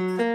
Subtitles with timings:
[0.00, 0.29] Mm-hmm.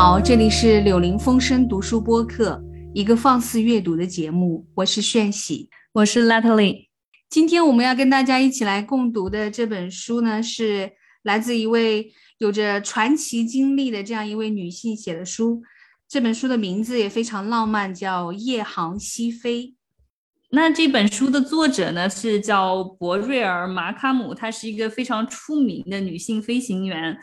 [0.00, 2.62] 好，这里是柳林风声读书播客，
[2.94, 4.64] 一个放肆阅读的节目。
[4.76, 6.86] 我是炫喜，我是 Natalie。
[7.28, 10.92] 今天我们要跟大家一起来共读的这本书呢，是
[11.24, 15.64] 来自一位有着传奇经历的这样一位女性写的书。
[16.08, 19.64] 这本书的名字也非常浪漫，叫《夜航西飞》。
[20.52, 27.18] 那这本书的作者呢，是叫博瑞尔·马卡姆，她是一个非常出名的女性飞行员。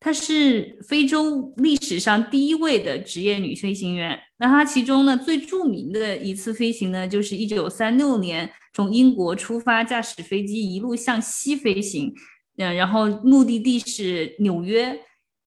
[0.00, 4.18] 她是非洲历史上第一位的职业女飞行员。
[4.38, 12.14] 那她其中呢最著名的一次飞行呢，就是一九三六年从英国出发，驾驶飞机一路向西飞行，
[12.58, 14.98] 嗯，然后目的地是纽约。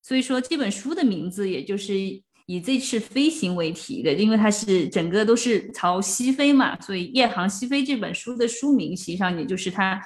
[0.02, 1.94] 所以说这本书的名字也就是
[2.46, 9.98] 以这次飞行为题的，因为它是整个都是朝西飞嘛，所以《夜航西飞》这本书的书名实际上也就是她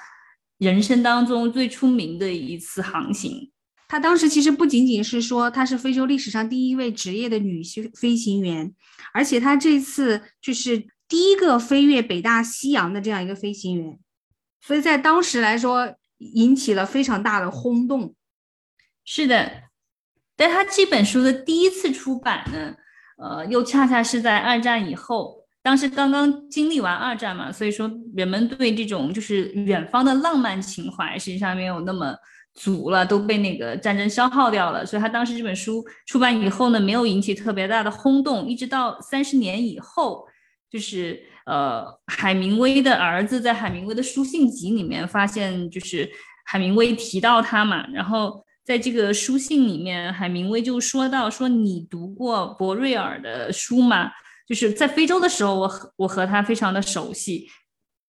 [0.58, 3.50] 人生当中最出名的一次航行。
[3.88, 8.74] 她当时其实不仅仅是说她是非洲历史上第一位职业的女飞飞行员，
[9.14, 13.98] 而且她这次就是第一个飞越北大西洋的这样一个飞行员，
[14.60, 18.12] 所以在当时来说引起了非常大的轰动。
[19.04, 19.52] 是的，
[20.36, 22.74] 但她这本书的第一次出版呢，
[23.18, 32.16] 呃，又恰恰是在二战以后，当时刚刚经历完二战嘛，所以说人们对这种就是远方的浪漫情怀实际上没有那么。
[32.56, 40.26] 足了都被那个战争消耗掉了，所以他当时这本书出版以后呢，没有引起特别大的轰动，一直到三十年以后，
[40.70, 46.10] 就是呃海明威的儿子在海明威的书信集里面发现，就是
[46.46, 54.10] 海明威提到他嘛，然后在这个书信里面，海明威就说到说你读过博瑞尔的书吗？
[54.48, 57.48] 就是在非洲的时候，我和我和他非常的熟悉，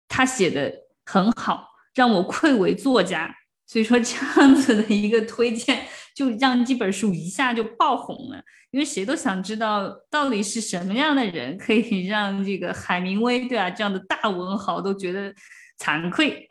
[0.08, 0.72] 他写的
[1.04, 3.36] 很好，让我愧为作家。
[3.68, 15.34] 所以说这样子的一个推荐，就让这本书一下就爆红了，因为谁都想知道到底是什么样的人可以 让这个海明威对啊这样的大文豪都觉得
[15.80, 16.48] 惭愧。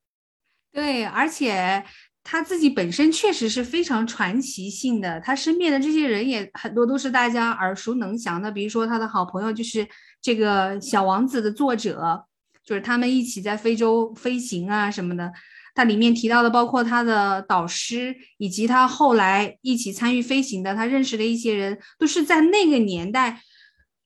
[0.72, 1.84] 对，而且
[2.22, 9.86] 他自己本身确实是非常传奇性的，他身边的这些人也很多都是大家耳熟能详的，比如说他的好朋友就是
[10.20, 12.24] 这个《小王子》的作者，
[12.64, 15.32] 就是他们一起在非洲飞行啊什么的。
[15.76, 23.42] 它里面提到的，包括他的导师，以及他后来一起参与飞行的，他认识的一些人，都是在那个年代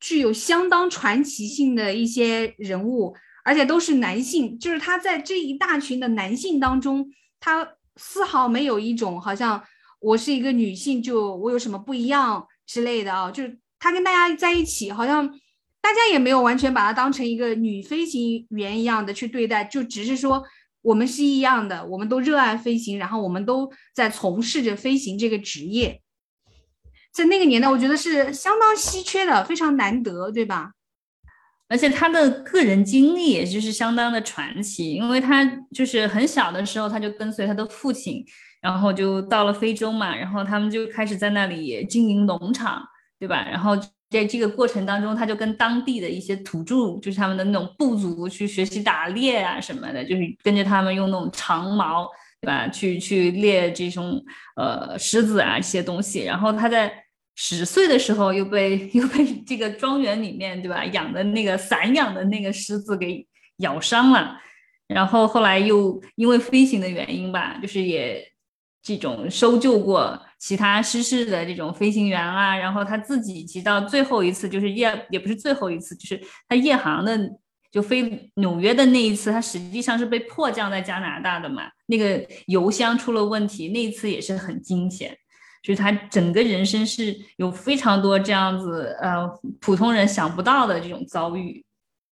[0.00, 3.14] 具有相当传奇性的一些人物，
[3.44, 4.58] 而且都是男性。
[4.58, 7.08] 就是他在这一大群的男性当中，
[7.38, 7.64] 他
[7.94, 9.62] 丝毫没有一种好像
[10.00, 13.30] 我是一个女性，就我有什么不一样之类的啊。
[13.30, 15.24] 就是他跟大家在一起，好像
[15.80, 20.42] 大家也没有完全把他当成一个女飞行员一样的去对待，就只是说。
[20.82, 26.00] 我们是一样的，我们都热爱飞行，然后我们都在从事着飞行这个职业。
[27.12, 30.72] 在那个年代，我觉得是相当稀缺的，非常难得，对吧？
[31.68, 38.24] 而且他的个人经历也就是相当的传奇，因为他就是很小的时候他就跟随他的父亲，
[38.60, 42.82] 然后就到了非洲嘛，然后他们就开始在那里经营农场，
[43.18, 43.46] 对吧？
[43.48, 43.76] 然后。
[44.10, 52.08] 在这个过程当中，他就跟当地的一些土著，就是他们的那种部族去学习打猎啊什么的，就是跟着他们用那种长矛，
[52.40, 52.66] 对吧？
[52.66, 54.20] 去去猎这种
[54.56, 56.24] 呃狮子啊这些东西。
[56.24, 56.92] 然后他在
[57.36, 63.24] 十岁的时候又被又被这个庄园里面对吧养的那个散养的那个狮子给
[63.58, 64.36] 咬伤了。
[64.88, 68.20] 然后后来又因为飞行的原因吧，就是也
[68.82, 70.20] 这种搜救过。
[70.40, 76.18] 其他失事的这种飞行员啊，然后他自己骑到最后一次，就是夜也不是最后一次，就是
[76.48, 77.16] 他夜航的
[77.70, 85.14] 就飞纽约的那一次，他实际上是被迫降在加拿大的嘛，那个油箱出了问题，那一次也是很惊险，
[85.62, 89.28] 就是他整个人生是有非常多这样子呃
[89.60, 91.62] 普通人想不到的这种遭遇。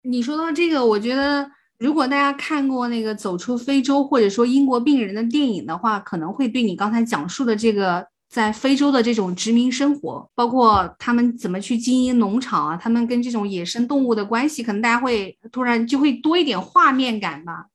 [0.03, 8.12] 你说到这个，我觉得如果大家看过那个《走出非洲》或者说《英国病人》的电影的话，可能会对你刚才讲述的这个。
[8.33, 17.67] 在非洲的这种殖民生活，包括他们怎么去经营农场啊，他们跟这种野生动物的关系，可能大家会突然就会多一点画面感吧。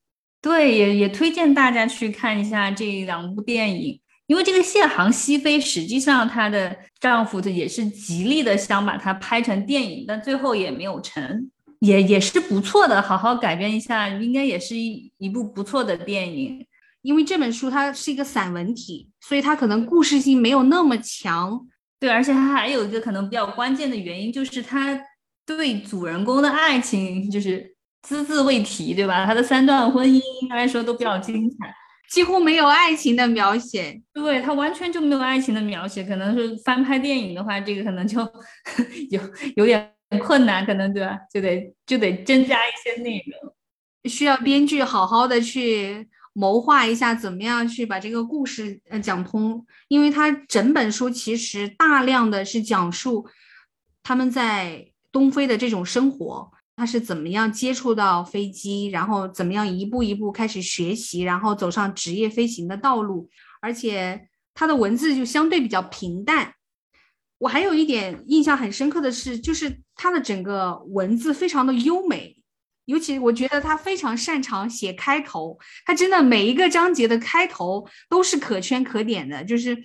[0.42, 11.52] 对，也也推荐大家去看一下这两部电影，因为这个谢航西飞，实际上她的丈夫也是极力的想把它拍成电影，但最后也没有成，
[11.82, 16.66] 也也是不错的，好好改编一下，应该也是一一部不错的电影。
[17.08, 21.66] 因为这本书它是一个散文体，所以它可能故事性没有那么强。
[22.02, 25.00] 对，而且它还有一个可能比较关键的原因，就是它
[25.46, 27.74] 对主人公的爱情就是
[28.06, 29.26] 只字未提，对吧？
[29.26, 31.74] 他的三段婚姻应该说都比较精彩。
[32.10, 36.04] 几乎没有爱情的描写，对他完全就没有爱情的描写。
[36.04, 38.20] 可能是翻拍电影的话，这个可能就
[39.12, 39.22] 有
[39.56, 39.90] 有点
[40.20, 41.18] 困难，可能对吧？
[41.34, 43.54] 就得就得增加一些内容，
[44.12, 46.08] 需要编剧好好的去
[46.38, 49.66] 谋划一下，怎么样去把这个故事呃讲通。
[49.88, 53.28] 因为他整本书其实大量的是讲述
[54.04, 56.52] 他们在东非的这种生活。
[56.76, 63.28] 他是怎么样接触到飞机，然后怎么样一步一步开始学习，然后走上职业飞行的道路。
[63.60, 66.54] 而且他的文字就相对比较平淡。
[67.40, 72.37] 我还有一点印象很深刻的是，就是他的整个文字非常的优美，
[72.88, 79.78] 尤其我觉得他非常擅长写开头，他真的每一个章节的开头都是可圈可点的，就是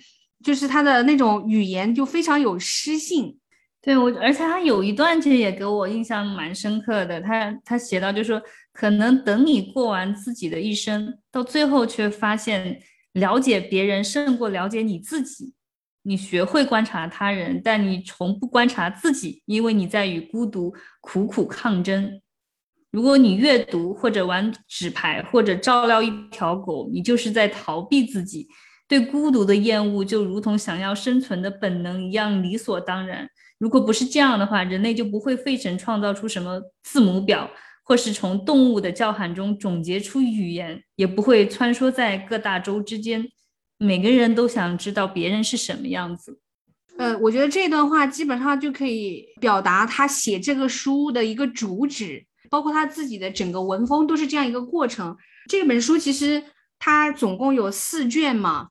[0.43, 3.37] 就是他的那种语言就非常有诗性。
[3.81, 7.19] 对我，而且他有一段其实也给我印象蛮深刻的。
[7.19, 8.41] 他他写到，就是说
[8.71, 15.53] 可能等你过完自己的一生，到最后却发现了解别人胜过了解你自己。
[16.03, 22.21] 你学会观察他人，但你从不观察自己，因为你在与孤独苦苦抗争。
[22.93, 28.47] 如果你阅读或者玩纸牌或者照料一条狗，你就是在逃避自己。
[28.87, 33.27] 对孤独的厌恶就如同想要生存的本能一样理所当然。
[33.57, 37.49] 如果不是这样的话，人类就不会费神创造出什么字母表，
[37.83, 43.27] 或是从动物的叫喊中总结出语言，也不会穿梭在各大洲之间。
[43.79, 46.39] 每个人都想知道别人是什么样子。
[46.99, 52.23] 呃，我觉得这段话基本上就可以表达他写这个书的一个主旨，
[52.53, 55.17] 包括他自己的整个文风都是这样一个过程。
[55.49, 56.43] 这本书其实
[56.77, 58.67] 它总共有四卷嘛，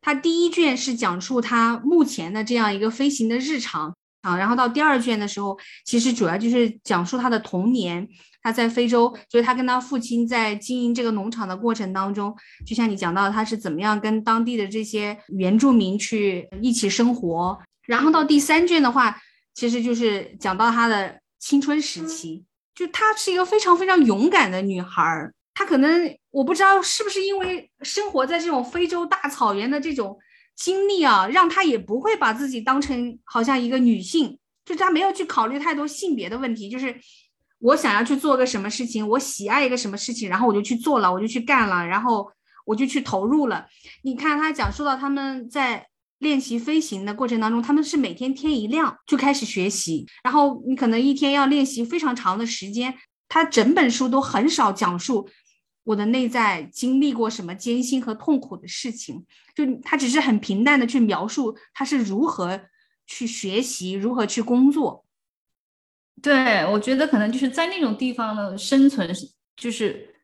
[0.00, 3.94] 它第一卷是讲述他目前的这样一个飞行的日常。
[4.22, 8.08] 啊，然后到第二卷的时候，其实主要就是讲述他的童年，
[8.42, 12.34] 他在非洲，就是他跟他父亲在经营这个农场的过程当中，
[12.66, 17.56] 就像你讲到他是怎么样跟当地的这些原住民去一起生活。
[17.86, 19.16] 然后到第三卷的话，
[19.54, 22.45] 其实就是讲到他的青春时期，
[22.76, 25.28] 就她是一个非常非常勇敢的女孩。
[25.54, 30.16] 她可能我不知道是不是因为生活在这种非洲大草原的这种。
[30.58, 36.98] 经历啊，让她也不会把自己当成好像一个女性，就她没有去考虑太多性别的问题，就是
[37.58, 42.26] 我想要去做个什么事情，我喜爱一个什么事情，然后我就去做了，我就去干了，然后
[42.64, 43.66] 我就去投入了。
[44.02, 45.86] 你看他讲述到他们在
[46.18, 52.94] 练习飞行的过程当中，他们是每天天一亮就开始学习，然后你可能一天要练习非常长的时间，
[53.28, 55.28] 他整本书都很少讲述。
[55.84, 59.24] 我的内在经历过什么艰辛和痛苦的事情？
[59.54, 62.60] 就他只是很平淡的去描述他是如何
[63.06, 65.04] 去学习，如何去工作。
[66.20, 69.08] 对我觉得可能就是在那种地方的生存，
[69.54, 70.15] 就是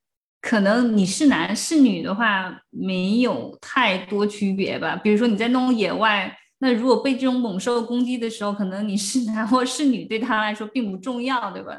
[0.42, 4.94] 可能你是男是女的话没有太多区别吧。
[4.96, 11.78] 比如说你在那种野外，那如果被这种猛兽攻击的时候，可能你是男或是女对他来说并不重要，对吧？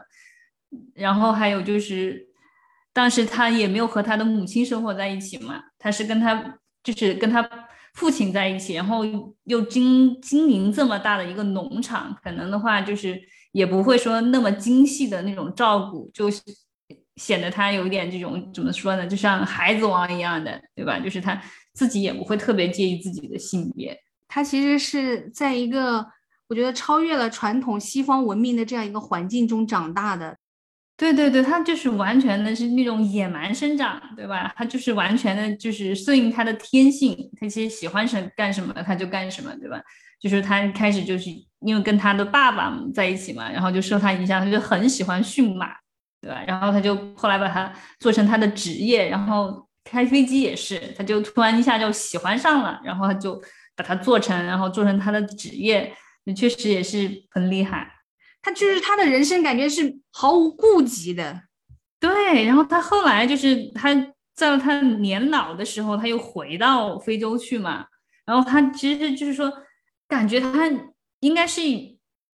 [0.95, 2.29] 然后还有就是。
[2.95, 7.43] 当时他也没有和他的母亲生活在一起嘛，他是跟他就是跟他
[7.95, 9.03] 父亲在一起，然后
[9.45, 13.19] 又经经营这么大的一个农场，可能的话就是
[13.51, 16.39] 也不会说那么精细的那种照顾，就是
[17.17, 20.99] 显得他有一点这种怎么说呢，就像孩子王一样的，对吧？
[20.99, 21.41] 就是他
[21.73, 26.05] 自己也不会特别介意自己的性别，他其实是在一个
[26.47, 30.37] 我觉得超越了传统西方文明的这样一个环境中长大的。
[30.95, 34.53] 对对对，他就是完全的是那种野蛮生长，对吧？
[34.55, 39.81] 他就是完全的，就是顺应他的天性，他其实喜欢什干什么他就干什么，对吧？
[40.19, 45.71] 就是他开始就是因为跟他的爸爸在一起嘛，然后就受他影响，他就很喜欢驯马，
[46.23, 46.41] 对吧？
[46.47, 53.35] 然后他就后来把它做成他的职业，然后开飞机也是，他就突然一下就喜欢上了，然后他就
[53.75, 57.91] 把它做成，然后做成他的职业，那确实也是很厉害。
[58.41, 61.41] 他就是他的人生感觉是毫无顾忌的，
[61.99, 62.45] 对。
[62.45, 63.93] 然后他后来就是他
[64.33, 67.85] 在他年老的时候，他又回到非洲去嘛。
[68.25, 69.51] 然后他其实就是说，
[70.07, 70.69] 感觉他
[71.19, 71.61] 应该是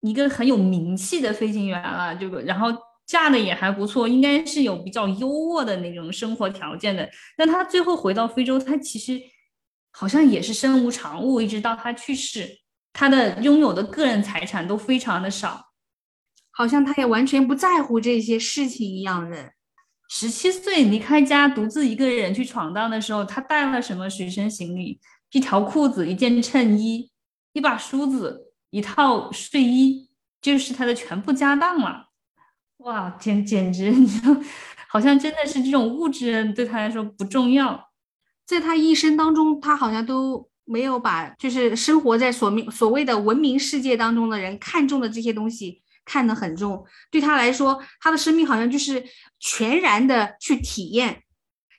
[0.02, 2.68] 一个很有名气的飞行员了，就然后
[3.06, 7.10] 嫁的也还不错，应该是有比较优渥的那种生活条件的。
[7.38, 9.22] 但他最后回到非洲，他其实
[9.92, 12.60] 好像也是身无长物，一直到他去世，
[12.92, 15.72] 他的拥有的个人财产都非常的少，
[16.52, 19.52] 好像他也完全不在乎这些事情一样的。
[20.10, 25.00] 十七岁离开家，独自一个人去闯荡的时候，他带了什么随身行李？
[25.32, 27.12] 一条裤子，一件衬衣，
[27.54, 30.10] 一把梳子，一套睡衣，
[30.42, 32.05] 就是他的全部家当了。
[32.80, 33.92] 哇，简简直，
[34.90, 37.90] 好像真的是这种物质对他来说不重要。
[38.46, 46.86] 在他一生当中，他好像都没有把就是生活在所命所谓的文明世界当中的人看重的这些东西看得很重。
[47.10, 49.04] 对他来说，他的生命好像就是
[49.40, 51.24] 全然的去体验。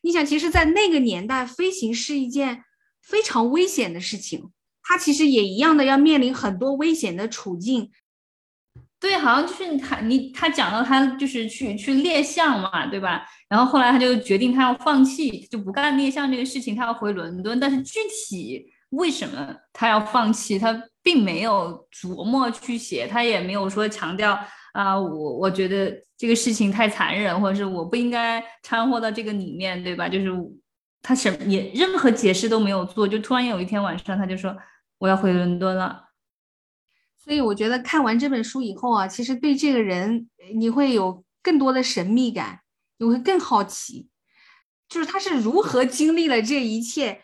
[0.03, 2.65] 你想，其实，在那个年代，飞行是一件
[3.03, 4.51] 非常危险的事情，
[4.83, 7.91] 他其实也一样的要面临很多危险的处境。
[9.07, 13.25] 对，好像就是他，你他讲到他就是去去猎象嘛，对吧？
[13.49, 17.61] 然后后来他就决定他要放弃，就不干猎象这个事情，他要回伦敦。
[17.61, 24.37] 但是具体为什么他要放弃，他并没有琢磨去写，他也没有说强调
[24.73, 30.09] 啊，我我觉得这个事情太残忍，或者是我不应该掺和到这个里面，对吧？
[30.09, 30.27] 就是
[31.01, 34.57] 他什也任何解释都没有做，就突然有一天晚上他就说
[34.99, 36.06] 我要回伦敦了。
[37.27, 42.61] 所以我觉得看完这本书以后啊，其实对这个人你会有更多的神秘感，
[42.99, 44.07] 你会更好奇，
[44.89, 47.21] 就是他是如何经历了这一切，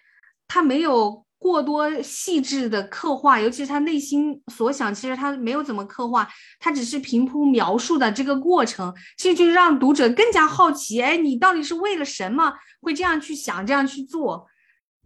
[0.49, 6.29] 他没有过多细致的刻画，尤其是他内心所想，其实他没有怎么刻画，
[6.59, 14.49] 他只是平铺描述的这个过程，其实就是让读者更加好奇，哎，你到底是为了什么会这样去想，这样去做？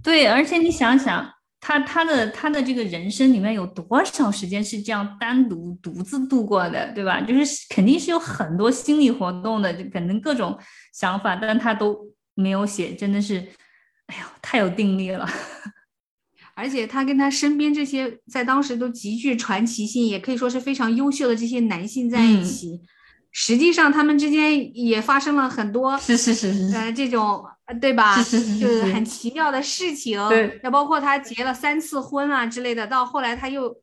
[0.02, 1.35] 对，而且你想想。
[1.66, 7.20] 他他的他的这个人生里面有多少时间是这样单独独自度过的，对吧？
[7.20, 10.56] 就是肯定是有很多心理活动的，就可能各种
[10.94, 11.98] 想法，但他都
[12.34, 13.44] 没有写，真的是，
[14.06, 15.28] 哎呦，太有定力了。
[16.54, 22.80] 而且他跟他身边这些在当时都极具传奇性，也可以说是非常优秀的这些男性在一起。
[23.32, 27.44] 实际上，他们之间也发生了很多是是是是呃这种
[27.80, 28.22] 对吧？
[28.22, 30.18] 是是是就是很奇妙的事情。
[30.28, 32.86] 对，要包括他结了三次婚啊之类的。
[32.86, 33.74] 到后来他又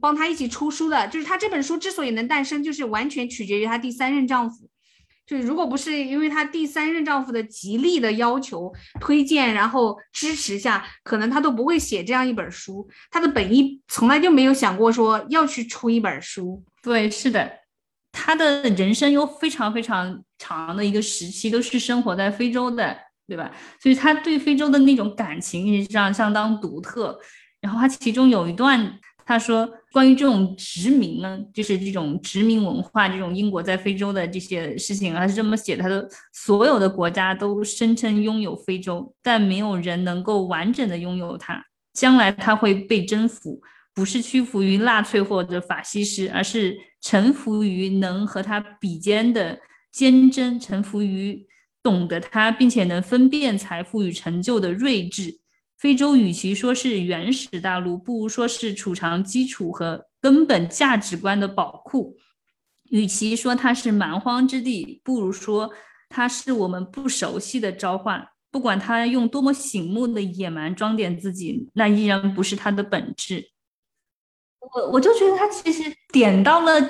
[0.00, 4.68] 帮他一起出书的，就是他这本书之所以能诞生，就是完全取决于他第三任丈夫。
[5.24, 8.70] 就是如果不是因为她第三任丈夫的极力的要求、
[9.00, 12.86] 推荐，然后支持下，可能她都不会写这样一本书。
[13.08, 16.62] 她的本意从来就没有想过说要去出一本书。
[16.82, 17.50] 对，是的。
[18.10, 22.96] 她的人生又非常非常长的一个时期都是生活在非洲的，
[23.28, 23.48] 对吧？
[23.80, 27.16] 所以他对非洲的那种感情实际上相当独特。
[27.60, 41.64] 然后他其中有一段，他说关于这种殖民呢，就是这种殖民文化，这种英国在非洲的这些事情，他是这么写的：他的所有的国家都声称拥有非洲，但没有人能够完整的拥有它。
[41.92, 43.60] 将来他会被征服。
[43.94, 49.58] 不是屈服于纳粹或者法西斯，而是臣服于能和他比肩的
[49.92, 51.46] 坚贞，臣服于
[51.82, 55.38] 懂得他并且能分辨财富与成就的睿智。
[55.78, 62.16] 非洲与其说是原始大陆，不如说是储藏基础和根本价值观的宝库；
[62.90, 65.70] 与其说它是蛮荒之地，不如说
[66.08, 68.26] 它是我们不熟悉的召唤。
[68.50, 73.50] 不管他用多么醒目的野蛮装点自己，那依然不是他的本质。
[74.60, 75.82] 我我就觉得他其实
[76.12, 76.80] 点到了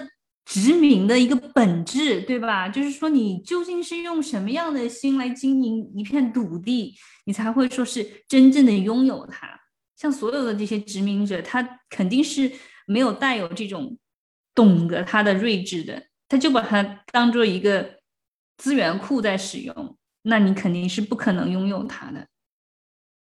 [0.44, 2.68] 殖民的一个本质，对吧？
[2.68, 6.94] 就是说你究竟是用什么样的心来经营一片土地，
[7.26, 9.60] 你才会说是真正的拥有它。
[9.96, 12.50] 像所有的这些殖民者，他肯定是
[12.86, 13.96] 没有带有这种
[14.54, 16.82] 懂得他的睿智的，他就把它
[17.12, 17.98] 当做一个
[18.56, 22.26] 资源库在使用，那你肯定是不可能拥有它的。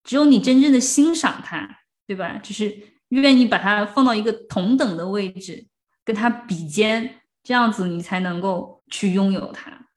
[0.03, 2.37] 只有你真正的欣赏它，对吧？
[2.37, 2.95] 就是。
[3.11, 5.65] 愿意把它放到一个同等的位置，
[6.07, 9.89] 跟它比肩，这样子你才能够去拥有它。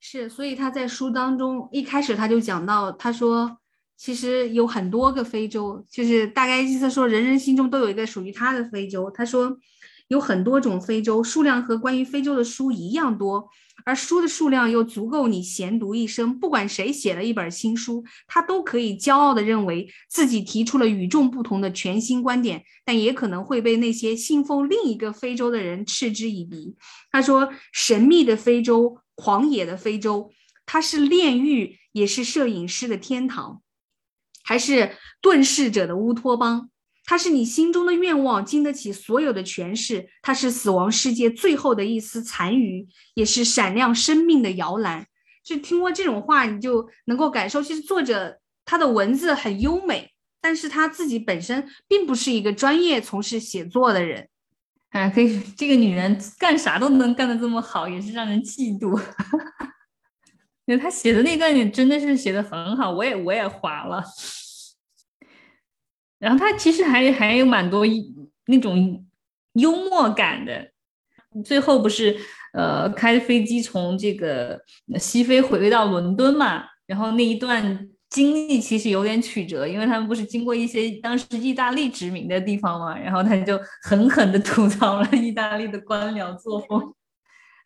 [0.00, 3.58] 是，所以他在书当中一开始他就讲到，他说
[3.96, 9.08] 其实有很多个非洲，就是大概意思说人人心中都有一个属于他的非洲。
[9.12, 9.56] 他说
[10.08, 13.48] 有很多种非洲，数量和关于非洲的书一样多。
[13.84, 26.76] 而书的数量又足够你闲读一生，不管谁写了一本新书，他都可以骄傲地认为自己提出了与众不同的全新观点，但也可能会被那些信奉另一个非洲的人嗤之以鼻。
[27.10, 30.30] 他说：“神秘的非洲，狂野的非洲，
[30.64, 33.60] 它是炼狱，也是摄影师的天堂，
[34.44, 36.70] 还是遁世者的乌托邦？”
[37.04, 40.08] 它是你心中的愿望，经得起所有的诠释。
[40.22, 45.06] 它是死亡世界最后的一丝残余，也是闪亮生命的摇篮。
[45.44, 54.28] 就听过这种话，你就能够感受，其实作者他的文字很优美，但是他自己本身并不是一个专业从事写作的人。
[54.88, 58.98] 哎，可以，这个女人干啥都能干得这么好，也是让人嫉妒。
[60.64, 64.02] 因为她写的那段也真的是写的很好，我也我也划了。
[66.24, 67.84] 然后他其实还还有蛮多
[68.46, 69.04] 那种
[69.52, 70.70] 幽默感的。
[71.44, 72.16] 最后不是
[72.52, 74.60] 呃开飞机从这个
[74.98, 76.64] 西非回到伦敦嘛？
[76.86, 77.88] 然后那一段。
[78.10, 86.94] 经历其实有点曲折，因为他们不是经过一些当时意大利殖民的地方嘛，然后他就狠狠地吐槽了意大利的官僚作风，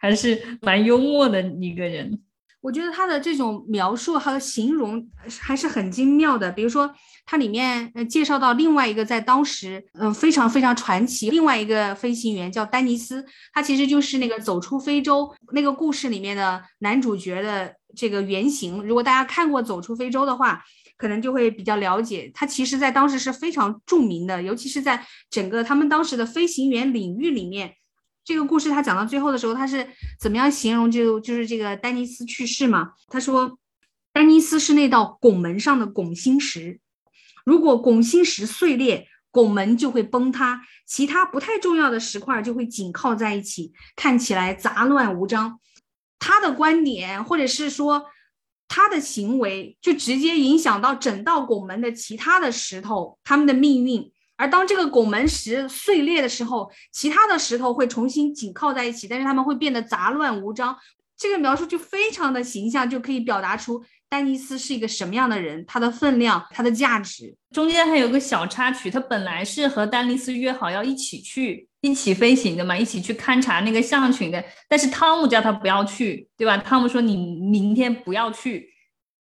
[0.00, 2.18] 还是蛮幽默的一个人。
[2.60, 5.08] 我觉得他的这种描述和形容
[5.40, 6.50] 还是很精妙的。
[6.50, 6.92] 比如说，
[7.24, 17.74] 它里面呃介绍到另外一个在当时嗯非常非常传奇另外一个飞行员叫丹尼斯，他其实就是那个走出非洲那个故事里面的男主角的。
[17.96, 20.62] 这个原型，如果大家看过《走出非洲》的话，
[20.98, 22.30] 可能就会比较了解。
[22.34, 27.74] 他其实在当时是非常著名的，尤其是在整个他们当时的飞行员领域里面。
[28.28, 29.88] 这个故事他讲到最后的时候，他是
[30.20, 30.90] 怎么样形容？
[30.90, 32.92] 就就是这个丹尼斯去世嘛？
[33.06, 33.58] 他说，
[34.12, 36.78] 丹尼斯是那道拱门上的拱心石，
[37.46, 45.58] 如果拱心石碎裂，拱门就会崩塌，其他不太重要的石块就会紧靠在一起，看起来杂乱无章。
[46.18, 48.04] 他的观点，或者是说
[48.68, 54.12] 他的行为，就直接影响到整道拱门的其他的石头，他们的命运。
[54.38, 60.74] 而当这个拱门石碎裂的时候，其他的石头会重新紧靠在一起，但是他们会变得杂乱无章。
[61.18, 67.34] 这个描述就非常的形象，就可以表达出丹尼斯是一个什么样的人，他的分量，他的价值。
[67.50, 71.68] 中间还有个小插曲，他本来是和丹尼斯约好要一起去。
[71.80, 74.44] 一起飞行的嘛，一起去勘察那个象群的。
[74.68, 76.56] 但是汤姆叫他不要去，对吧？
[76.58, 78.68] 汤姆说你明天不要去。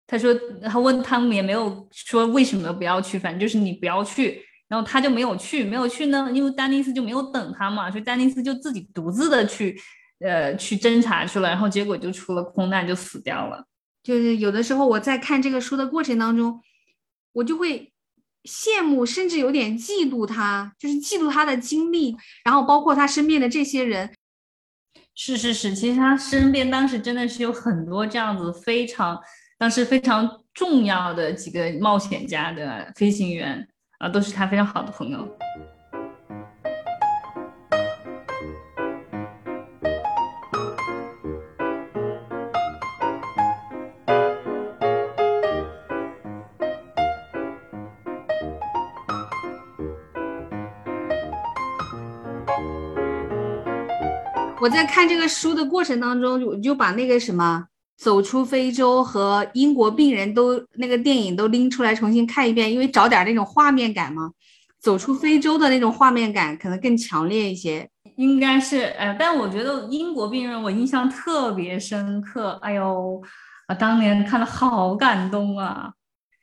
[0.07, 0.33] 他说
[0.63, 4.41] 他问汤姆也没有说为什么不要去，反正就是你不要去。
[4.67, 9.79] 然后他就没有去，没有去呢，因为丹尼斯就没有等他嘛，所以丹尼斯就自己独自的去，
[10.19, 11.49] 呃，去侦查去了。
[11.49, 13.65] 然后结果就出了空难，就死掉了。
[14.03, 16.61] 就是有的时候我在看这个书的过程当中，
[17.33, 17.91] 我就会。
[18.43, 24.09] 羡慕，甚至有点嫉妒他，就是嫉妒他的经历，然后包括他身边的这些人。
[25.13, 29.19] 是是是，其实他身边当时真的是有很多这样子非常，
[29.57, 35.27] 当时非常重要的几个冒险家的飞行员啊，都是他非常好的朋友。
[54.59, 64.31] 我在看这个书的过程当中，我就把那个什么《走出非洲》和《英国病人》都那个电影都拎出来重新看一遍，因为找点那种画面感嘛。
[64.79, 73.21] 走出非洲的那种画面感可能更强烈一些，应该是哎，但我觉得《英国病人》我印象特别深刻，哎呦，
[73.65, 75.91] 啊，当年看了好感动啊。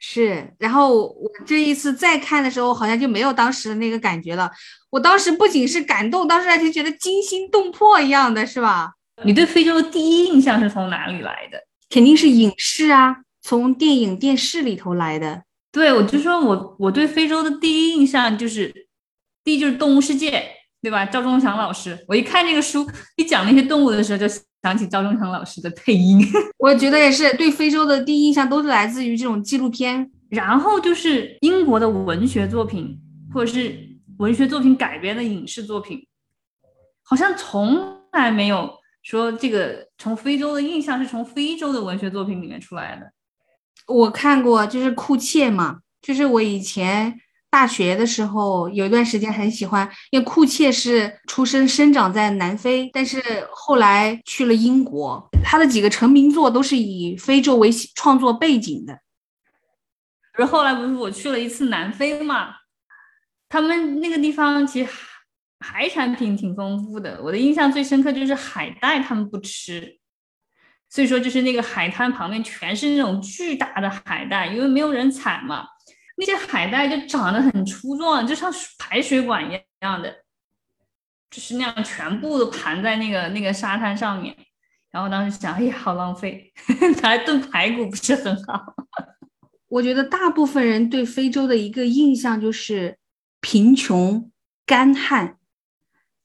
[0.00, 4.50] 是，然后我这一次再看的时候，好像就没有当时的那个感觉了。
[4.90, 8.94] 我当时不仅是感动，当时还就觉得惊心动魄一样的是吧？
[9.22, 11.58] 你对非洲的第一印象是从哪里来的？
[11.90, 15.44] 肯定是影视啊，从电影、电视里头来的。
[15.70, 18.88] 对，我就说我我对非洲的第一印象就是，
[19.44, 20.30] 第一就是《动物世界》，
[20.82, 21.04] 对吧？
[21.06, 24.26] 赵忠祥老师，我一看这个书，一讲那些动物的时候，就
[24.62, 26.20] 想起赵忠祥老师的配音。
[26.58, 32.98] 我觉得也是，对非洲的第一印象都是来自于这种纪录片，然后就是英国的文学作品，
[33.32, 33.92] 或者是。
[34.18, 36.06] 文学作品改编的影视作品，
[37.02, 38.70] 好像从来没有
[39.04, 43.12] 说这个从非洲的印象是从非洲的文学作品里面出来的。
[43.86, 58.98] 我看过，就是库切嘛，就是我以前大学的时候有一段时间很喜欢，因为库切是出生生长在南非，但是后来去了英国，他的几个成名作都是以非洲为创作背景的。
[60.32, 62.54] 不是后来不是我去了一次南非嘛？
[63.50, 64.90] 他们那个地方其实
[65.64, 69.98] 海产品挺丰富的，我的印象最深刻就是海带，他们不吃，
[70.90, 75.66] 所以说就是那个海滩旁边全是那种巨大的海带，因为没有人采嘛，
[76.18, 80.14] 那些海带就长得很粗壮，就像排水管一样的，
[81.30, 84.36] 就是那样全部都盘在那个那个沙滩上面，
[84.90, 86.52] 然后当时想，哎呀，好浪费，
[87.02, 88.74] 拿来炖排骨不是很好。
[89.68, 92.98] 我觉得大部分人对非洲的一个印象就是。
[93.46, 94.32] 贫穷、
[94.64, 95.36] 干旱，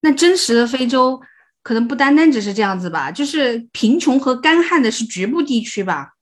[0.02, 1.22] 那真实的非洲
[1.62, 6.14] 可能不单单只是这样子吧，就是贫穷和干旱的是局部地区吧。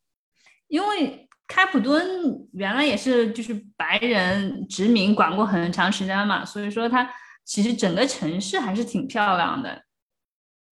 [0.68, 2.06] 因为开普敦
[2.54, 7.10] 原来也是就是白人殖民管过很长时间嘛，所以说它
[7.46, 9.84] 其实整个城市还是挺漂亮的。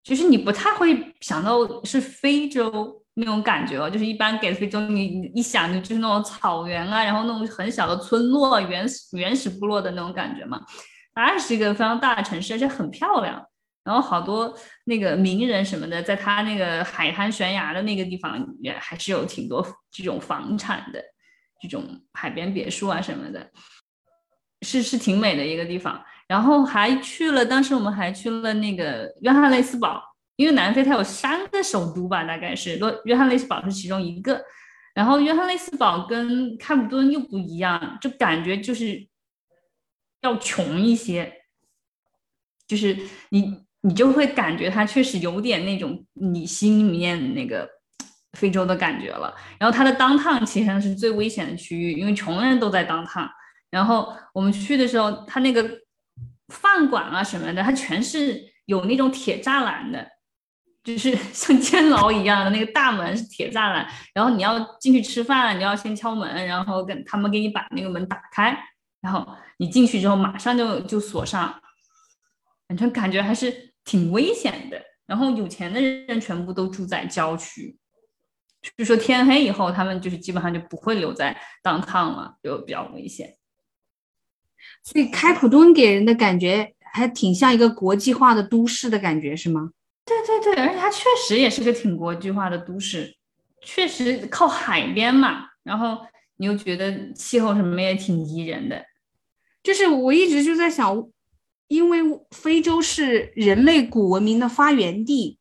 [0.03, 10.61] 其实你不太会想到是非洲那种感觉哦，就是一般给非洲你一想就就是那种草原啊，然后那种很小的村落、原始原始部落的那种感觉嘛。
[11.15, 13.43] 它是一个非常大的城市，而且很漂亮。
[13.83, 14.51] 然后好多
[14.85, 20.99] 那个名人什么的，在它那个海滩悬崖的那个地方，也还是有挺多这种房产的，
[21.61, 23.51] 这种海边别墅啊什么的，
[24.63, 26.03] 是是挺美的一个地方。
[26.27, 30.01] 然后还去了，当时我们还去了那个约翰内斯堡，
[30.37, 34.43] 因为南非它有三个首都吧，大概是约约翰内斯堡是其中一个。
[34.95, 39.07] 然后约翰内斯堡跟开普敦又不一样，就感觉就是
[40.25, 41.31] 要穷一些，
[42.67, 42.97] 就是
[43.29, 47.69] 你你就会感觉它确实有点那种你心里面那个
[48.33, 49.33] 非洲的感觉了。
[49.57, 53.29] 然后它的当趟其实是最危险的区域，因为穷人都在当趟。
[53.69, 55.63] 然后我们去的时候，它那个。
[56.49, 60.07] 饭馆啊什么的，它全是有那种铁栅栏的，
[60.83, 68.55] 就是像监牢一样的那个大门是铁栅栏，然后你要进去吃饭，你要先敲门，然后跟他们给你把那个门打开，
[69.01, 71.61] 然后你进去之后马上就就锁上，
[72.67, 74.81] 反正感觉还是挺危险的。
[75.05, 77.77] 然后有钱的人全部都住在郊区，
[78.75, 83.37] 就说天黑以后，他们就是基本上就不会留在当趟了，就比较危险。
[84.83, 89.69] 所以开普敦给人的感觉还挺像一个国际化的都市的感觉，是吗？
[90.03, 93.15] 对对对，而且它确实也是个挺国际化的都市，
[93.61, 95.99] 确实靠海边嘛，然后
[96.37, 98.83] 你又觉得气候什么也挺宜人的。
[99.65, 101.03] 就是我一直就在想，
[101.67, 101.99] 因为
[102.29, 105.39] 非洲是人类古文明的发源地。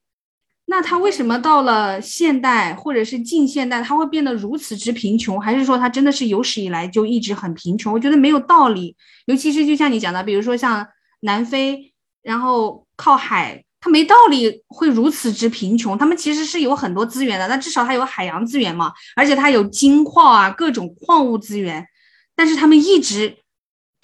[0.64, 5.38] 那它为什么到了现代或者是近现代，它会变得如此之贫穷？
[5.38, 7.92] 还是说它真的是有史以来就一直很贫穷？
[7.92, 8.96] 我觉得没有道理。
[9.26, 10.86] 尤其是就像你讲的，比如说像
[11.20, 15.98] 南非，然后靠海，他没道理会如此之贫穷。
[15.98, 21.86] 他们其实是有很多资源的，那至少它有海洋资源嘛，而且它有金矿啊，各种矿物资源。
[22.34, 23.36] 但是他们一直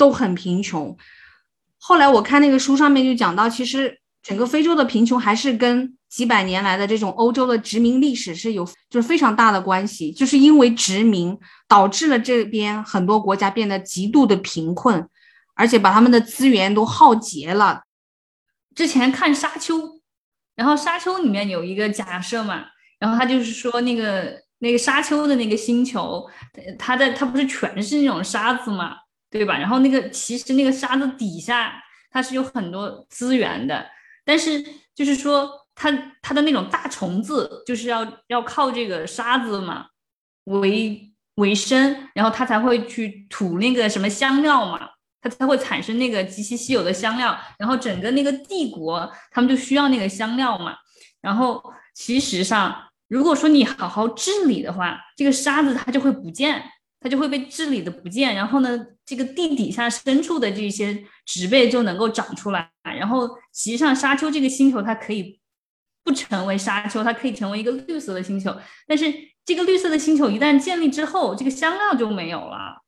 [0.01, 0.97] 都很贫穷。
[1.77, 15.07] 后来我看那个书上面就讲到，其实整个非洲的贫穷还是跟几百年来的这种欧洲的殖民历史是有就是非常大的关系，就是因为殖民导致了这边很多国家变得极度的贫困，
[15.55, 17.83] 而且把他们的资源都耗竭了。
[18.75, 19.77] 之前看《沙丘》，
[20.57, 22.65] 然后《沙丘》里面有一个假设嘛，
[22.99, 26.27] 然后他就是说那个那个沙丘的那个星球，
[26.79, 28.97] 它的它不是全是那种沙子嘛，
[29.31, 29.57] 对吧？
[29.57, 33.87] 然后那个其实那个沙子底下它是有很多资源的，
[34.25, 34.65] 但是
[34.95, 35.59] 就是说。
[35.73, 35.91] 它
[36.21, 39.87] 它的那种大虫子就是要要靠这个沙子嘛
[40.45, 44.91] 为为生，然后它才会去吐那个什么香料嘛，
[45.23, 50.77] 它才会产生那个极其稀有的香料，然后整个那个帝国他们就需要那个香料嘛。
[51.23, 51.63] 然后
[51.95, 52.77] 其实上，
[53.09, 56.63] 如果说你好好治理的话，这个沙子它就会不见，
[57.01, 58.79] 它就会被治理的不见，然后呢，
[59.11, 65.39] 这个地底下深处的这些植被就能够长出来，然后实际上沙丘这个星球它可以。
[66.03, 68.57] 不成为沙丘，它可以成为一个绿色的星球。
[68.87, 69.05] 但是
[69.45, 72.83] 这个绿色的星球一旦建立之后，这个香料就没有了。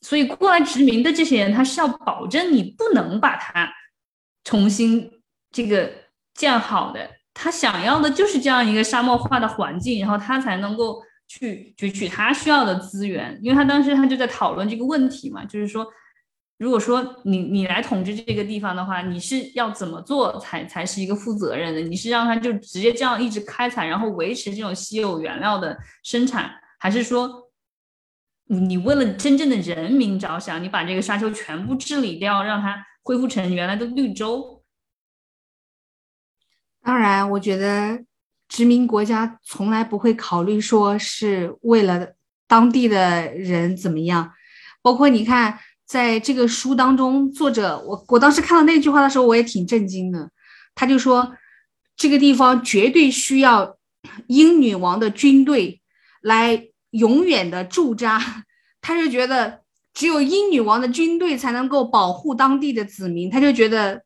[0.00, 3.72] 所以过来殖民的这些人，他是要保证你不能把它
[4.42, 5.92] 重新这个
[6.34, 7.08] 建好的。
[7.32, 13.38] 他想要的就是这样一个沙漠化的环境，然后他才能够去攫取他需要的资源。
[13.40, 15.86] 因为他当时他就在讨论这个问题嘛，就是说。
[16.60, 21.80] 如果说你你来统治这个地方的话，你是要怎么做才才是一个负责任的？
[21.80, 27.50] 你是让他就直接这样一直开采，然后维持这种稀有原料的生产，还是说
[28.44, 34.62] 你为了真正的人民着想，你把这个沙丘全部治理掉，让它恢复成原来的绿洲？
[36.82, 38.04] 当然，我觉得
[38.50, 42.08] 殖民国家从来不会考虑说是为了
[42.46, 44.30] 当地的人怎么样，
[44.82, 45.58] 包括你看。
[45.90, 50.30] 在这个书当中，作者我我当时看到那句话的时候，我也挺震惊的。
[50.72, 51.32] 他就说，
[51.96, 53.76] 这个地方绝对需要
[54.28, 55.80] 英女王的军队
[56.22, 58.44] 来永远的驻扎。
[58.80, 63.28] 他就觉得，只有英女王的军队才能够保护当地的子民。
[63.28, 64.04] 他就觉得，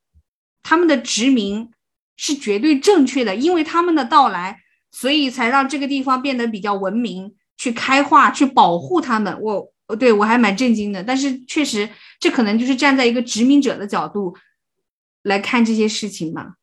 [0.62, 1.70] 他们的殖民
[2.16, 4.59] 是绝对正确的，因为他们的到来，
[4.90, 9.40] 所以才让这个地方变得比较文明，去开化，去保护他们。
[9.40, 9.70] 我。
[9.87, 11.87] 哦，对我还蛮震惊的，但是确实，
[12.18, 14.35] 这可能就是站在一个殖民者的角度
[15.24, 16.55] 来看这些事情嘛。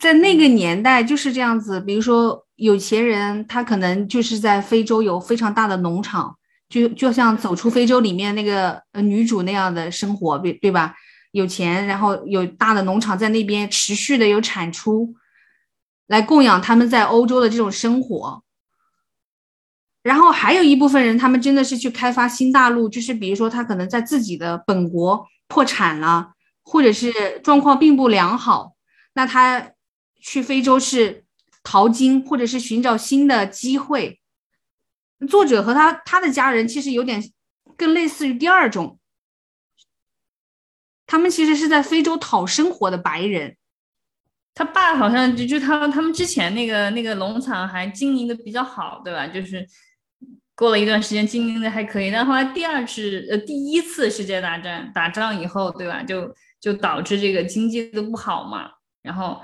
[0.00, 6.38] 在那个年代就是这样子，比如说有钱人他可能就是在非洲有非常大的农场，
[6.68, 10.94] 就就像走出非洲里面那个呃女主那样的生活，对对吧？
[11.32, 15.14] 有钱，然后有大的农场在那边持续的有产出，
[16.06, 18.42] 来供养他们在欧洲的这种生活。
[20.02, 28.74] 然后还有一部分人，他们真的是去开发新大陆，就是比如说他可能在自己的本国破产了，或者是状况并不良好，
[29.14, 29.70] 那他
[30.20, 31.24] 去非洲是
[31.62, 34.20] 淘金，或者是寻找新的机会。
[35.28, 37.22] 作者和他他的家人其实有点
[37.76, 38.98] 更类似于第二种，
[41.12, 43.54] 他们其实是在非洲讨生活的白人。
[44.54, 49.26] 他爸好像就就他他们之前那个那个农场还经营的比较好，对吧？
[49.26, 49.66] 就是。
[50.54, 56.02] 过了一段时间，经营的还可以，但后来第二次呃第一次世界大战打仗以后，对吧？
[56.02, 58.70] 就就导致这个经济的不好嘛。
[59.02, 59.40] 然后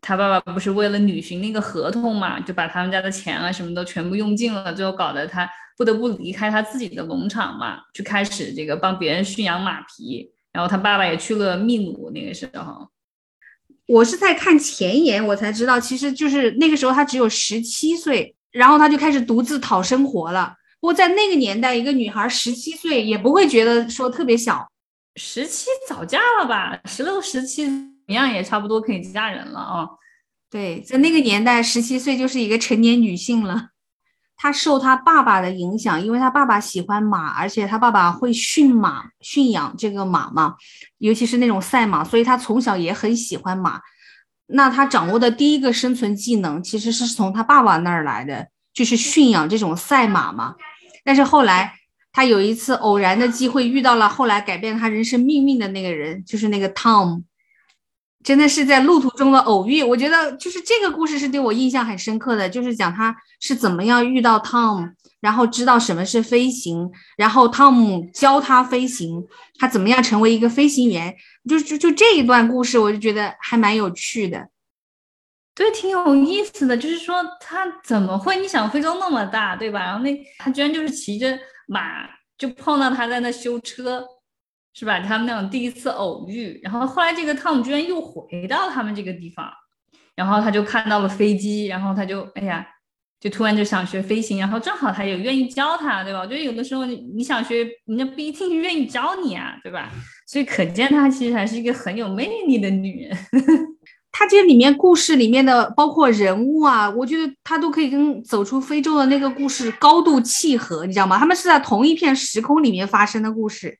[0.00, 10.32] 他爸爸不是为了履行那个合同嘛，就把他们家的钱啊什么都全部用尽了，最后搞得他不得不离开他自己的农场嘛，就开始这个帮别人驯养马匹。
[10.58, 12.88] 然后他爸爸也去了秘鲁那个时候，
[13.86, 18.34] 我是在看前言我才知道，其实就是那个时候他只有十七岁。
[18.50, 20.54] 然后他就开始独自讨生活了。
[20.80, 24.66] 不过在那个年代，一个女孩十七岁也不会觉得说特别小，
[25.16, 26.80] 十七早嫁了吧？
[26.86, 27.72] 十六、十七怎
[28.08, 29.86] 么样也差不多可以嫁人了啊。
[30.50, 33.68] 对，在那个年代，十七岁就是一个成年女性了。
[34.40, 40.54] 他受他爸爸的影响，因为他爸爸喜欢马，而且他爸爸会驯马、驯养这个马嘛，
[40.98, 43.80] 尤其是那种赛马，所以他从小也很喜欢马。
[44.46, 50.54] 那他掌握的第一个生存技能，其实是从他爸爸那儿来的，就是驯养这种赛马嘛。
[51.04, 51.74] 但是后来
[52.12, 57.24] 他有一次偶然的机会遇到了后来改变他人生命运的那个人，就是那个 Tom，
[58.24, 59.82] 真的是在路途中的偶遇。
[59.82, 69.24] 我觉得就是这个故事是对我印象很深刻的，就是讲他是怎么样遇到 Tom，然后知道什么是飞行，然后 Tom 教他飞行，
[69.58, 71.14] 他怎么样成为一个飞行员。
[71.48, 74.48] 就就就这一段故事，我就觉得还蛮有趣的，
[75.54, 76.76] 对，挺有意思的。
[76.76, 78.36] 就是说他怎么会？
[78.38, 79.80] 你想非洲那么大，对吧？
[79.80, 84.06] 然后那他居然就是骑着马，就碰到他在那修车，
[84.78, 85.00] 是吧？
[85.00, 86.60] 他们那种第一次偶遇。
[86.62, 89.50] 然后后来这个汤姆居然又回到他们这个地方，
[90.14, 92.66] 然后他就看到了飞机，然后他就哎呀。
[93.20, 96.20] 就突然就想学飞行，然后正好他也愿意教他，对吧？
[96.20, 99.90] 我觉得有的时候你你想学，人家不一定愿意教你啊，对吧？
[100.28, 103.18] 所以可见她其实还是一个很有魅力的女人。
[104.12, 111.18] 她这里面故事里面的包括人物啊，我觉得她都可以跟走出非洲的那个故事高度契合，你知道吗？
[111.18, 113.76] 他们是在同一片时空里面发生的故事。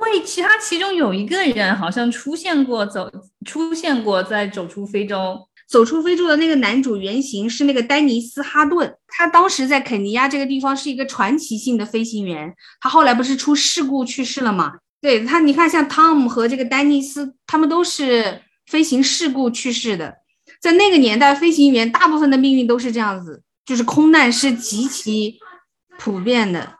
[0.00, 3.10] 为其他其中有一个人好像出现过，走
[3.44, 5.46] 出现过在走出非洲。
[5.68, 14.72] 走出非洲的那个男主原型是那个丹尼斯哈顿，他当时在肯尼亚这个地方是一个传奇性的飞行员，他后来不是出事故去世了吗？
[15.00, 20.16] 对他，你看像汤姆和这个丹尼斯，他们都是飞行事故去世的。
[20.60, 25.38] 在那个年代，飞行员大部分的命运都是这样子，就是空难是极其
[26.00, 26.78] 普遍的，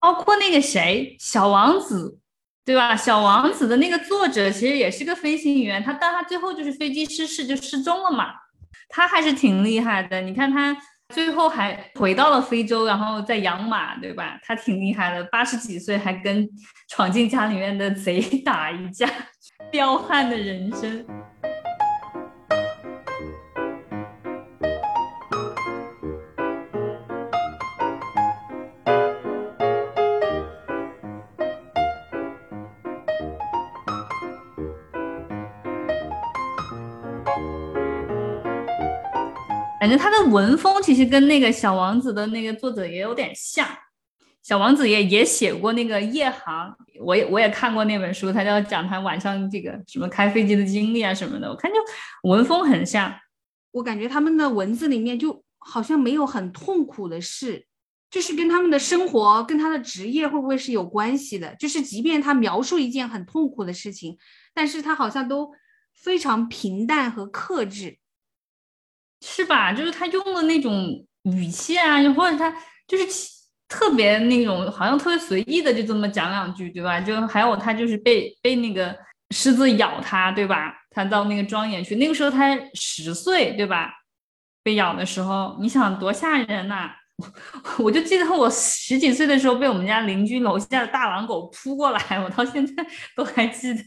[0.00, 2.18] 包括那个谁，小王子。
[2.64, 2.94] 对吧？
[2.96, 8.26] 小王子的那个作者其实也是个飞行员，他但他最后就是飞机失事就失踪了嘛。
[8.88, 10.76] 他还是挺厉害的，你看他
[11.08, 14.38] 最后还回到了非洲，然后在养马，对吧？
[14.44, 16.48] 他挺厉害的，八十几岁还跟
[16.88, 19.08] 闯进家里面的贼 打一架，
[19.70, 21.04] 彪悍的人生。
[39.82, 43.66] 反正他的文风其实跟那个小王子的那个作者也有点像，
[44.40, 51.76] 小王子也也写过那个夜航，我也我也看过那本书，他就讲他晚上这个什么开飞机的经历啊什么的，我看就
[52.28, 53.12] 文风很像。
[53.72, 57.66] 我感觉他们的文字里面就好像没有很痛苦的事，
[58.08, 61.56] 就是跟他们的生活跟他的职业会不会是有关系的？
[61.56, 64.16] 就是即便他描述一件很痛苦的事情，
[64.54, 65.50] 但是他好像都
[65.92, 67.98] 非常平淡和克制。
[69.22, 69.72] 是吧？
[69.72, 72.52] 就是他用的那种语气啊，或者他
[72.88, 73.06] 就是
[73.68, 77.00] 特别那种，好像特别随意的就这么讲两句，对吧？
[77.00, 78.94] 就还有他就是被被那个
[79.30, 80.74] 狮子咬他，对吧？
[80.90, 83.92] 他到那个庄园去，那个时候他十岁，对吧？
[84.64, 86.90] 被咬的时候，你想多吓人呐！
[87.78, 93.82] 我就记得我十几岁的时候被我们家邻居楼下的大狼狗扑过来，我到现在都还记得。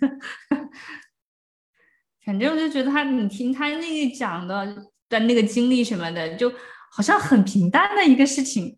[2.26, 4.88] 反正我就觉得他，你听他那个讲的。
[5.08, 6.52] 但那个经历什么的，就
[6.92, 8.78] 好像很平淡的一个事情，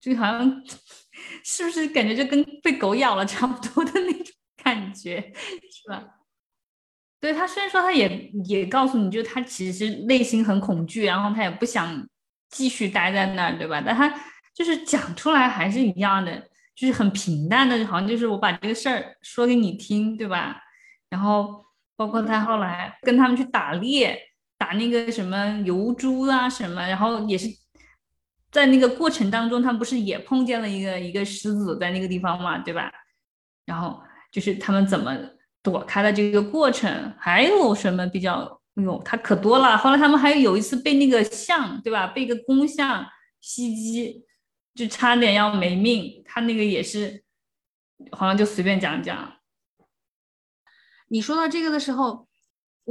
[0.00, 0.62] 就好像
[1.44, 5.32] 是不是感觉就跟被狗咬了差不多的那种感觉，
[5.70, 6.04] 是吧？
[7.20, 12.06] 对他虽然说他也也告诉你就他其实内心很恐惧，然后他也不想
[12.50, 13.80] 继续待在那儿，对吧？
[13.84, 14.12] 但他
[14.54, 20.60] 就是讲出来还是一样的，就是很平淡的，好像就是我把这个事儿说给你听，对吧？
[21.08, 24.18] 然后包括他后来跟他们去打猎，
[24.62, 27.48] 打那个什么油猪啊什么，然后也是
[28.52, 32.92] 在那个过程当中，他们不是也碰见了一个一个狮子在那个地方嘛，对吧？
[33.64, 35.16] 然后就是他们怎么。
[35.64, 38.60] 躲开了这个过程，还有什么比较？
[38.74, 39.78] 哎呦，他可多了。
[39.78, 42.08] 后来他们还有一次被那个象，对吧？
[42.08, 43.06] 被一个公象
[43.40, 44.24] 袭击，
[44.74, 46.20] 就差点要没命。
[46.26, 47.22] 他那个也是，
[48.10, 49.34] 好像就随便讲讲。
[51.06, 52.26] 你说到这个的时候，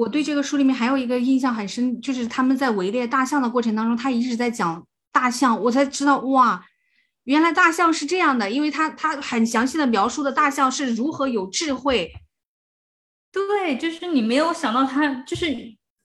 [0.02, 6.66] 我对这个书里面还有一个印象很深，就是他们在围猎大象的过程当中，他一直在讲大象，我才知道哇，
[7.26, 12.12] 原来大象是这样的，因为他他很详细的描述的大象是如何有智慧。
[13.32, 15.56] 对，就是你没有想到它，就是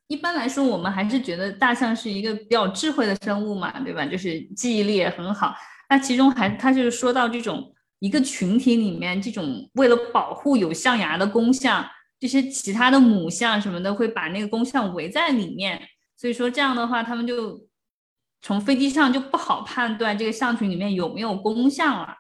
[0.09, 4.05] 一般来说，我们还是觉得大象是一个比较智慧的生物嘛，对吧？
[4.05, 5.55] 就是记忆力也很好。
[5.89, 11.85] 那其中还，它就是说到这种一个群体里面，这种为了保护有象牙的公象，
[12.19, 15.81] 这些其他的母象什么的会把那个公象围在里面。
[16.17, 17.61] 所以说这样的话，他们就
[18.43, 22.15] 从飞机上就不好判断这个象群里面有没有公象了。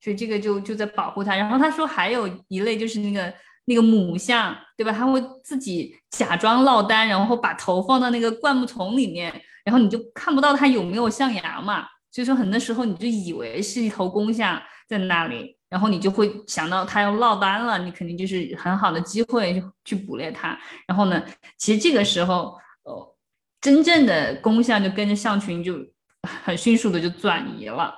[0.00, 1.36] 所以这个就就在保护它。
[1.36, 3.32] 然后他说还有一类就是那个。
[3.66, 4.92] 那个母象，对吧？
[4.92, 9.32] 它会自己假装落单，然后把头放到那个灌木丛里面，
[9.64, 11.86] 然后你就看不到它有没有象牙嘛。
[12.10, 20.58] 所以说，很多时候你就以为是一头公象在那里，然后你就会想到它要落单了，你肯定就是很好的机会去捕猎它。
[20.86, 21.22] 然后呢，
[21.56, 23.16] 其实这个时候，呃，
[23.60, 25.78] 真正的公象就跟着象群就
[26.44, 27.94] 很迅速的就转移了。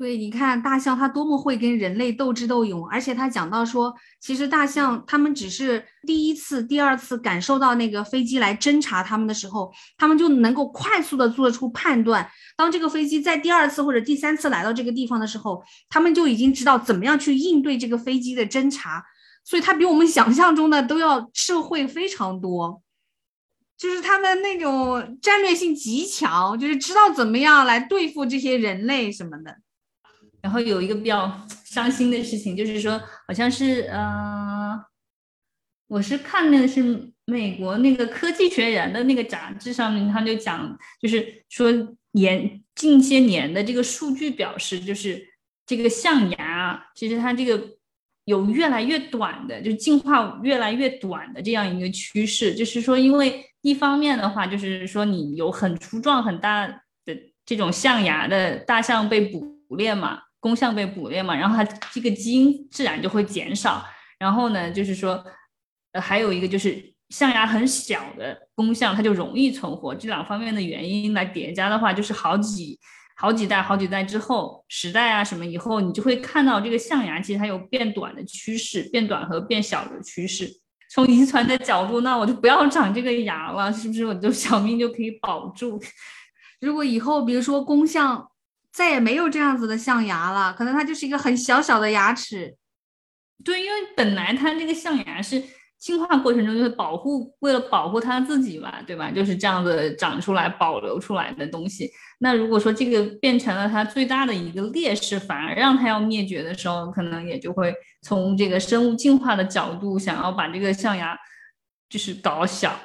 [0.00, 12.26] 对，你看大象它多么会跟人类斗智斗勇，而且他讲到说，其实大象他们只是第一次、第二次感受到那个飞机来侦察他们的时候，他们就能够快速的做出判断。
[12.56, 19.04] 当这个飞机在第二次或者第三次来到这个地方的时候，他们就已经知道怎么样去应对这个飞机的侦察，
[19.44, 22.80] 所以它比我们想象中的都要智慧非常多，
[23.76, 29.58] 就是他们那种战略性极强，就是知道怎么样来对付这些人类什么的。
[30.42, 34.80] 然后有一个比较伤心的事情，就是说，好像是，呃，
[35.86, 41.70] 我是看那个是美国那个科技学人的那个杂志上面，他就讲，就是说
[42.12, 45.28] 年近些年的这个数据表示，就是
[45.66, 47.62] 这个象牙其实它这个
[48.24, 52.54] 有越来越短的，就进化越来越短的这样一个趋势。
[52.54, 60.22] 就是说，因为一方面的话，就是说你有很粗壮很大的这种象牙的大象被捕猎嘛。
[60.40, 63.86] 公象被捕猎嘛，然后它这个基因自然就会减少。
[64.18, 65.22] 然后呢，就是说，
[65.92, 69.94] 呃，还有一个就是象牙很小的公象，它就容易存活。
[69.94, 72.78] 这两方面的原因来叠加的话，就是好几
[73.16, 80.50] 好几代、好几代之后，十代啊什么以后，你就会看到这个象牙其实它有变短的趋势，变短和变小的趋势。
[80.90, 84.04] 从遗传的角度，那我就不要长这个牙了，是不是？
[84.04, 85.80] 我就小命就可以保住。
[86.60, 88.29] 如果以后比如说公象。
[88.72, 92.56] 再也没有这样子的象牙了，可能它就是一个很小小的牙齿。
[93.44, 95.42] 对，因为本来它这个象牙是
[95.78, 99.10] 进化过程中就是保护，为了保护它自己嘛，对吧？
[99.10, 101.90] 就是这样子长出来、保留出来的东西。
[102.20, 111.18] 那如果说这个变成了它最大的一个劣势，反而让它要灭绝的时候，可能也就会从这个生物进化的角度，想要把这个象牙
[111.88, 112.78] 就是搞小。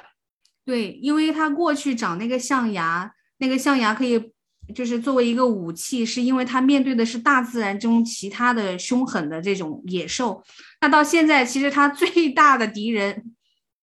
[0.64, 4.32] 对，因为它过去长那个象牙，那个象牙可以。
[4.74, 10.42] 就是作为一个武器，是因为它面对的是大自然中其他的凶狠的这种野兽。
[10.80, 13.32] 那到现在，其实它最大的敌人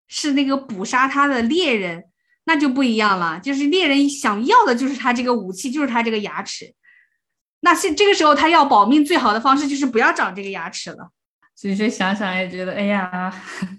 [0.08, 2.04] 是那个捕杀它的猎人，
[2.46, 3.40] 那就不一样了。
[3.40, 6.74] 就是猎人想要的就是它这个武器，就是它这个牙齿。
[7.62, 11.12] 那是这个时候，他要保命最好的方式就是不要长这个牙齿了。
[11.56, 13.32] 所以说想想也觉得，哎呀，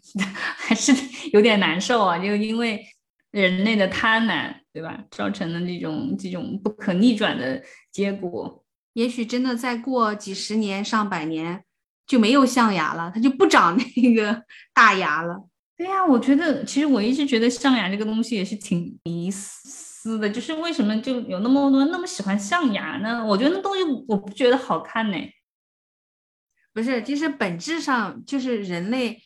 [0.56, 0.94] 还是
[1.32, 2.80] 有点难受啊，就因为。
[3.32, 5.04] 人类的贪婪，对吧？
[5.10, 7.60] 造成的那种这种不可逆转的
[7.90, 11.64] 结果，也许真的再过几十年、上百年
[12.06, 15.48] 就没有象牙了，它就不长 那个大牙了。
[15.76, 23.24] 对呀，我觉得其实我一直觉得象牙这个东西也是挺迷思的，就是为什么就有那么多人那么喜欢象牙呢？
[23.24, 25.16] 我觉得那东西我不觉得好看呢。
[26.74, 29.22] 不是，其实本质上就是人类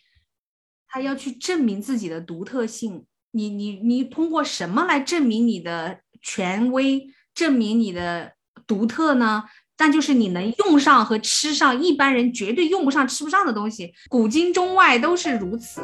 [0.88, 3.04] 他要去证明自己的独特性。
[3.36, 8.32] 你你你通过什么来证明你的权威，证明你的
[8.66, 9.44] 独特呢？
[9.76, 15.82] 但就是你能用上和吃上一般人绝对用不上、吃不上的东西，古今中外都是如此。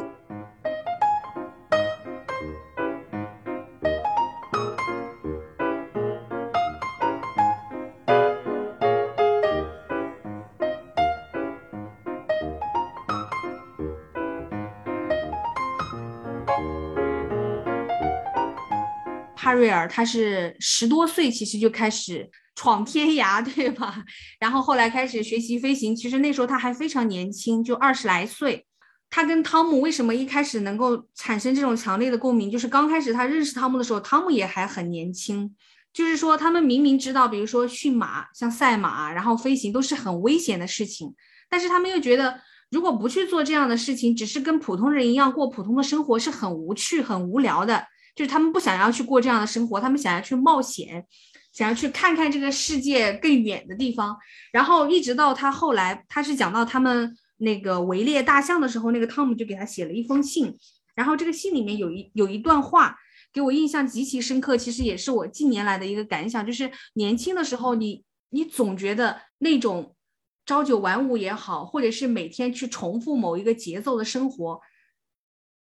[19.62, 24.04] 瑞尔他是十多岁，其实就开始闯天涯， 对吧？
[24.40, 28.66] 然后后来开始学习飞行，其实那时候他还非常年轻，就二十来岁。
[29.08, 32.50] 他跟汤姆为什么一开始能够产生这种强烈的共鸣？
[32.50, 35.54] 就是刚开始他认识汤姆的时候，汤姆也还很年轻。
[35.92, 41.14] 就是说，他们明明知道，比如说驯马、像赛马，然后飞行都是很危险的事情，
[41.48, 42.40] 但是他们又觉得，
[42.70, 47.84] 如果不去做这样的事情，只是跟普通人一样过普通的生活，是很无趣、很无聊的。
[48.14, 51.06] 就是他们不想要去过这样的生活，他们想要去冒险，
[51.52, 54.16] 想要去看看这个世界更远的地方。
[54.52, 60.54] 然后一直到他后来，他是讲到他们那个围猎大象的时候，那个汤姆就给他写了一封信。
[60.94, 62.98] 然后这个信里面有一有一段话
[63.32, 69.96] 给我印象极其深刻，其实也是我近年来的一个感想，就是年轻的时候，你你总觉得那种
[70.44, 74.60] 朝九晚五也好，或者是每天去重复某一个节奏的生活。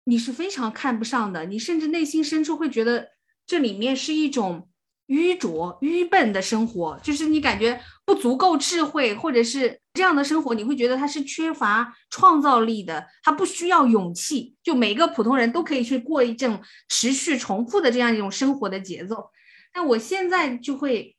[0.04, 3.10] 你是非常看不上的，你甚至内心深处会觉得
[3.46, 4.68] 这里面是一种
[5.06, 19.30] 愚拙、愚笨的生活，就是你感觉不足够智慧，或者是这样的生活，你会觉得它是缺乏创造力的，它不需要勇气，就每个普通人都可以去过一种持续重复的这样一种生活的节奏。
[19.72, 21.16] 但我现在就会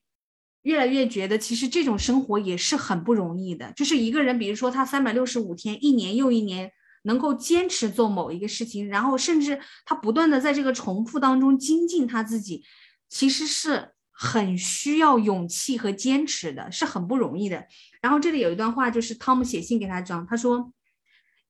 [0.63, 6.71] 越来越觉得，其实这种生活也是很不容易的，就是一个人，比如说他三百六十五天，一年又一年。
[7.03, 12.63] 能够坚持做某一个事情，然后甚至他不断的在这个重复当中精进他自己，
[13.07, 17.65] 其实是很需要勇气和坚持的，是很不容易的。
[18.01, 20.73] 然后这里有一段话，就是汤姆写信给他讲，他说：“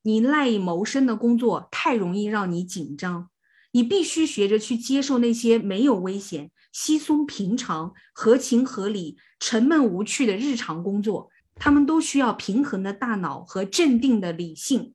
[0.03, 3.29] 你赖以谋生的工作太容易让你紧张，
[3.71, 14.93] 你必须学着去接受那些没有危险、稀松平常、合情合理、沉闷无趣的日常工作，他们都需要平衡的大脑和镇定的理性。”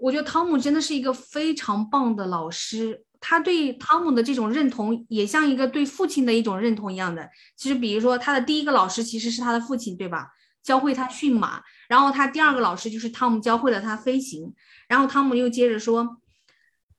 [0.00, 7.28] 我觉得汤姆真的是一个非常棒的老师，他对汤姆的这种认同也像一个对父亲的一种认同一样的。
[7.56, 10.28] 其实，比如说他的第一个老师其实是他的父亲，对吧？
[10.62, 14.52] 教会他驯马，然后他第二个老师就是汤姆教会了他飞行。
[14.86, 16.18] 然后汤姆又接着说：“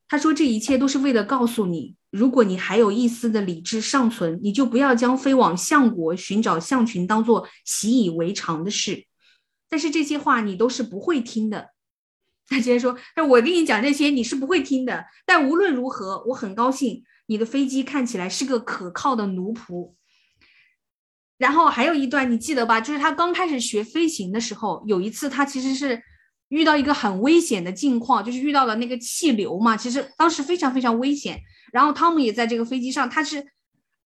[0.10, 9.06] 他说这一切都是为了告诉你，如果你还有一丝的理智尚存，你就不要将飞往象国寻找象群当做习以为常的事。
[9.70, 11.70] 但是这些话你都是不会听的。”
[12.50, 15.06] 他直接说：“那我跟你讲这些，你是不会听的。
[15.26, 19.94] 但无论如何，我很高兴你的飞机看起来是个可靠的奴仆。”
[21.38, 22.82] 然后还有一段你记得吧？
[22.82, 26.02] 就是他刚开始学飞行的时候，有一次他其实是
[26.50, 29.78] 遇到一个很危险的境况，就是遇到了那个气流嘛。
[29.78, 31.40] 其实当时非常非常危险。
[31.72, 33.46] 然后汤姆也在这个飞机上，他是。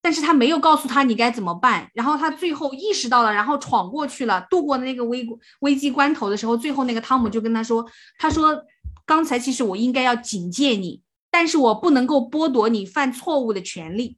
[0.03, 5.25] 但是他没有告诉他你该怎么办，然后他最后意识到了，然后闯过去了，度过那个危
[5.61, 7.89] 危机关头的时候，最后那个汤姆就跟他说
[8.19, 8.61] ：“他说，
[9.05, 11.01] 刚才其实我应该要警戒你，
[11.31, 14.17] 但是我不能够剥夺你犯错误的权利。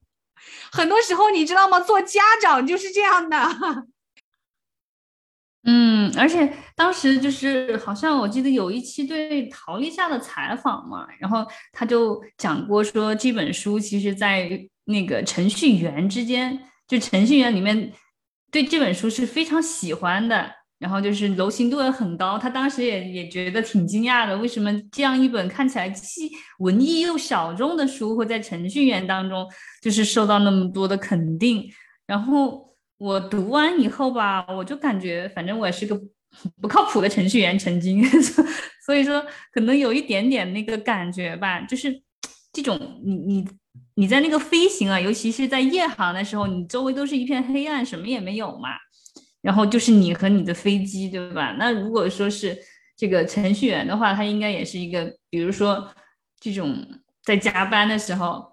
[0.72, 1.80] 很多时候你知道吗？
[1.80, 3.38] 做家长就是这样的。
[5.66, 14.68] 嗯，而且当时就是好像我记得有一期对陶丽夏的采访嘛，然后他就讲过说这本书其实在。
[14.86, 17.92] 那个程序员之间，就程序员里面
[18.52, 22.38] 对这本书是非常喜欢的，然后就是流行度也很高。
[22.38, 26.30] 他当时也也觉得挺惊讶的，为什么这样一本看起来既
[26.60, 29.48] 文艺又小众的书，会在程序员当中
[29.82, 31.68] 就是受到那么多的肯定？
[32.06, 36.00] 然后我读完以后吧，我就感觉反正我也是个
[36.62, 38.04] 不靠谱的程序员，曾经，
[38.86, 42.02] 所以说可能有一点点那个感觉吧，就是
[42.54, 43.48] 这种你你。
[43.96, 48.70] 你在那个飞行啊，尤其是在夜航的时候，你周围都是一片黑暗，什么也没有嘛。
[49.42, 51.56] 然后就是你和你的飞机，对吧？
[51.60, 52.58] 那如果说是
[52.98, 55.88] 这个程序员的话，他应该也是一个，比如说
[56.40, 56.86] 这种
[57.24, 58.44] 在加班的时候，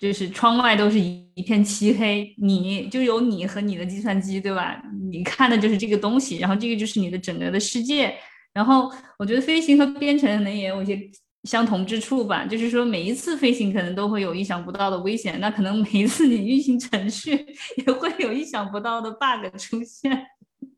[0.00, 4.80] 就是窗外都是一一片漆黑，你就有你和你的计算机，对吧？
[5.10, 8.14] 你看的就是这个东西，然后这个就是你的整个的世界。
[8.54, 10.98] 然后我觉得飞行和编程能也有一些。
[11.46, 20.26] 相同之处吧，就是说每一次飞行可能都会有意想不到的危险，那可能每一次你运行程序也会有意想不到的 bug 出现。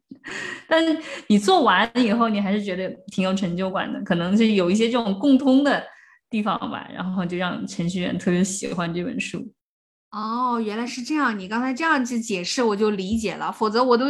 [0.68, 0.96] 但是
[1.28, 5.82] 你做完以后，你还是觉得挺有成就感的，可能是有一些这种共通的
[6.28, 9.50] 地方吧，然后就让程序员特别喜欢这本书。
[10.10, 14.06] 哦，原来是这样，你刚才这样子解释我就理解了，否则我都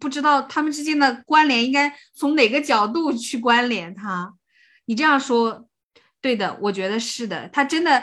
[0.00, 4.34] 不知道他们之间的关联应该从哪个角度去关联它。
[4.86, 5.67] 你这样说，
[6.20, 8.02] 对的，我觉得是的，他真的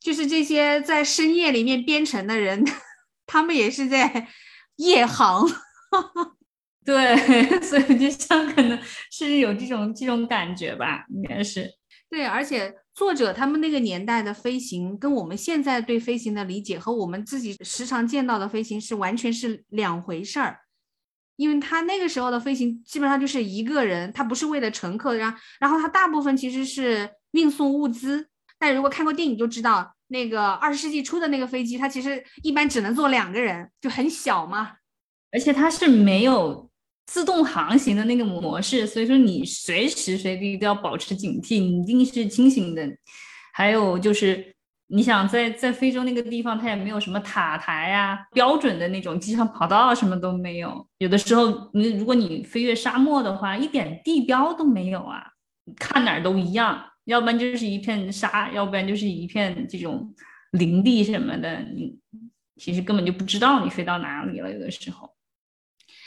[0.00, 2.64] 就是这些在深夜里面编程的人，
[3.26, 4.28] 他们也是在
[4.76, 5.46] 夜航。
[6.84, 7.16] 对，
[7.62, 8.78] 所以就像可能
[9.10, 11.68] 是有这种这种感觉吧，应该是。
[12.08, 20.60] 对，而且作者他们那个年代的飞行，跟我们现在对飞行的理解和我们自己时常见到的飞行是完全是两回事儿。
[21.34, 28.26] 因为他那个时候的飞行基本上就是一个人，他不是为了乘客，然然后他大部分其实是运送物资。
[28.58, 34.72] 但如果看过电影就知道，那个二十世纪初的那个飞机，它其实一般只能坐两个人，就很小嘛。
[35.30, 36.68] 而且它是没有。
[37.08, 42.82] 自动航行的那个模式，所以说你随时随地都要保持警惕，你一定是清醒的。
[43.54, 44.52] 还有就是，
[44.88, 50.84] 你想在在非洲那个地方，它也没有什么塔台啊，标准的那种机场跑道什么都没有。
[50.98, 55.22] 有的时候，你如果你飞越沙漠的话，一点地标都没有啊，
[55.78, 56.76] 看哪儿都一样，
[57.06, 60.14] 要不然就是一片沙，要不然就是一片这种
[60.52, 61.98] 林地什么的，你
[62.56, 64.52] 其实根本就不知道你飞到哪里了。
[64.52, 65.10] 有的时候。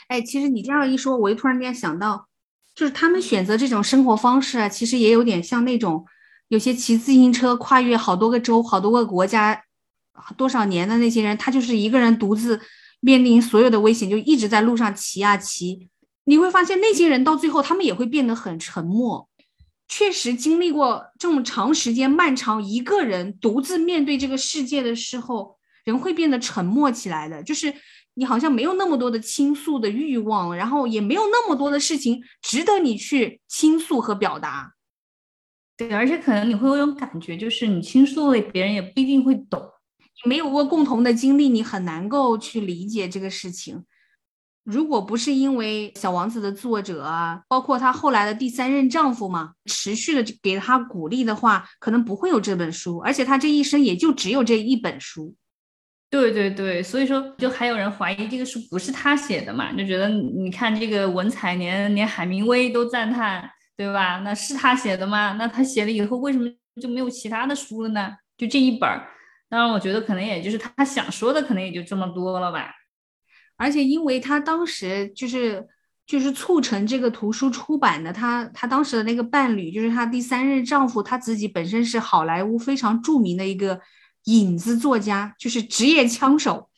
[0.08, 2.26] 哎，其实你这样一说，我就突然间想到，
[2.74, 6.04] 就是他们选择这种生活方式啊，其实也有点像那种
[6.48, 9.64] 有些骑自行车跨越好多个州、好多个国家
[10.36, 12.60] 多少年的那些人，他就是一个人独自
[13.00, 15.88] 面临所有的危险，就一直在路上骑啊骑。
[16.24, 19.29] 你会发现那些人到最后，他们也会变得很沉默。
[19.90, 27.74] 确实经历过这么长时间漫长一个人独自面对这个世界的时候，人会变得沉默起来的，就是。
[28.14, 34.74] 你好像没有那么多的倾诉的欲望，然后也没有那么多的事情值得你去倾诉和表达。
[35.76, 39.62] 对，而且可能你会有种感觉，就是你倾诉了，别人也不一定会懂。
[40.22, 43.84] 你没有过共同的经历，你很难够去理解这个事情。
[44.70, 47.10] 如果不是因为《小王子》的作者，
[47.48, 52.98] 包括她后来的第三任丈夫嘛，持续的给她鼓励的话，可能不会有这本书。
[52.98, 55.34] 而且她这一生也就只有这一本书。
[56.08, 59.72] 对对对，所以说就还有人怀疑这个书不是他写的嘛？
[59.72, 64.18] 就觉得你看这个文采，连连海明威都赞叹，对吧？
[64.24, 65.36] 那是他写的吗？
[65.38, 66.50] 那他写了以后，为什么
[66.82, 68.10] 就没有其他的书了呢？
[68.36, 69.06] 就这一本儿。
[69.48, 72.72] 当然，我觉得可能也就是他想说的，可能也就这么多了吧。
[73.60, 75.64] 而且，因为他当时就是
[76.06, 83.80] 就是促成这个图书出版的，他他当时的那个伴侣，就是他第三任丈夫，他自己本身是好莱坞非常著名的一个。
[84.24, 86.68] 影子作家就是职业枪手，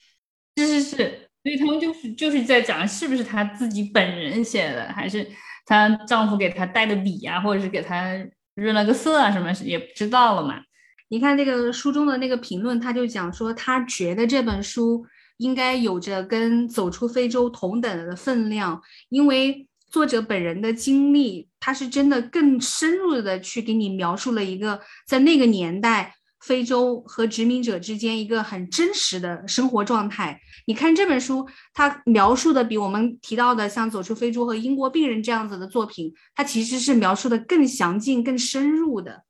[0.57, 0.97] 是是是，
[1.43, 5.29] 所以他们就是就是在讲是不是他自己本人写的，还是
[5.67, 8.17] 她丈夫给她带的笔啊，或者是给她
[8.55, 10.61] 润了个色啊，什么也不知道了嘛。
[11.09, 15.05] 你看那个书中的那个评论，他就讲说，他觉得这本书
[15.43, 26.15] 应该有着跟《走出非洲》同等的分量，因为作者本人的经历，他是真的更深入的去给你描述了一个在那个年代。
[26.43, 30.41] 非洲和殖民者之间一个很真实的生活状态。
[30.67, 39.23] 你看这本书，它描述的比我们提到的像《走出非洲》和《英国病人》这样子的作品，它其实是描述的更详尽、更深入的。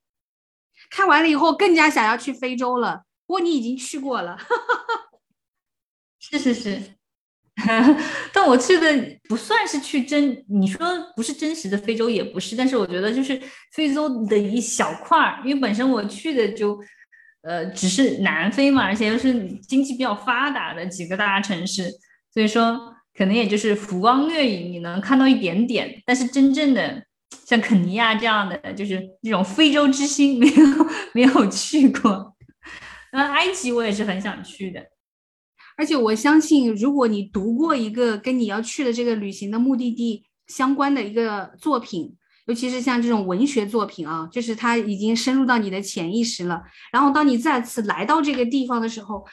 [0.89, 3.03] 看完了以后，更加想要去非洲了。
[3.27, 4.39] 不过你已经去过了，
[6.23, 6.81] 是是是。
[8.33, 13.39] 但我去的不算是去真，你说不是真实的非洲也不是，但是我觉得就是
[13.75, 16.79] 非洲的一小块儿，因为本身我去的就。
[17.45, 21.91] 呃，只是南非嘛，而且又是经济比较发达的几个大城市，
[22.33, 26.01] 所以说可能也就是浮光掠影，你能看到一点点。
[26.07, 27.03] 但是真正的
[27.45, 32.37] 像肯尼亚这样的，就是这种非洲之星，没有没有去过。
[33.11, 34.81] 那埃及我也是很想去的，
[35.77, 42.17] 而且我相信，如果你读过一个跟你要去的这个旅行的目的地相关的一个作品。
[42.47, 46.61] 尤其是像这种文学作品啊，就是它已经深入到你的潜意识了。
[46.93, 49.25] 然后当你再次来到这个地方的时候，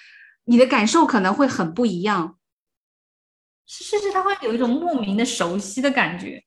[0.46, 2.38] 你的感受可能会很不一样。
[3.66, 6.44] 是是是，它会有一种莫名的熟悉的感觉。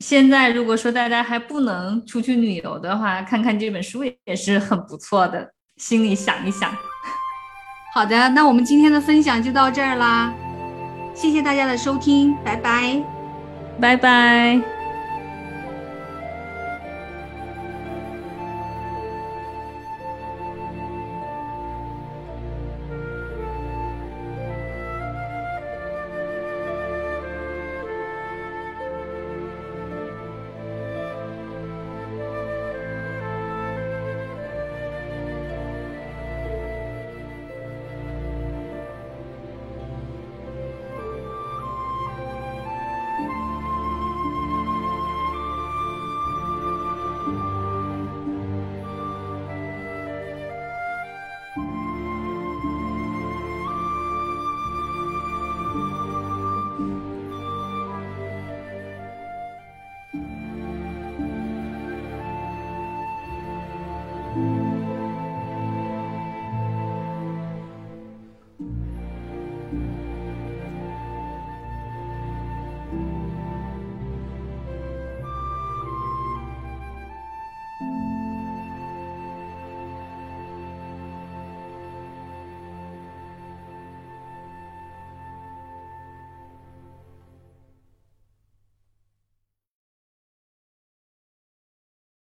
[0.00, 5.54] 现在如果说大家还不能出去旅游的话，看看这本书也是很不错的。
[5.78, 6.70] 心里想一想。
[7.92, 10.32] 好的，那我们今天的分享就到这儿啦，
[11.14, 13.02] 谢谢大家的收听，拜拜，
[13.80, 14.77] 拜拜。